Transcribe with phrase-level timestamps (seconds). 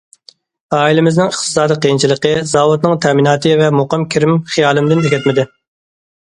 [0.77, 5.47] ئائىلىمىزنىڭ ئىقتىسادىي قىيىنچىلىقى، زاۋۇتنىڭ تەمىناتى ۋە مۇقىم كىرىم خىيالىمدىن كەتمىدى.